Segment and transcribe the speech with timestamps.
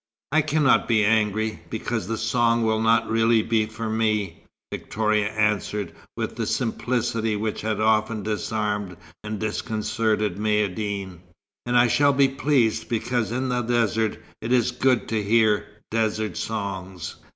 [0.31, 5.91] "I cannot be angry, because the song will not really be for me," Victoria answered
[6.17, 11.19] with the simplicity which had often disarmed and disconcerted Maïeddine.
[11.67, 16.35] "And I shall be pleased, because in the desert it is good to hear desert
[16.35, 17.17] songs."